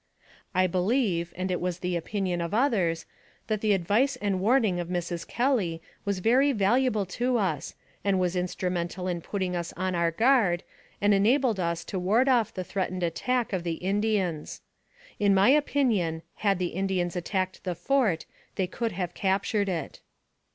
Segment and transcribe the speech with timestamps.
[0.55, 3.05] I believe, and it was the opinion of others,
[3.45, 5.27] that the advice and warning of Mrs.
[5.27, 10.63] Kelly was very valuable to us, and was instrumental in putting us on our guard,
[10.99, 14.63] and enabled us to ward off the threatened attack of the Indians.
[15.19, 18.25] In my opinion, had the Indians attacked the fort,
[18.55, 19.99] they could have captured it.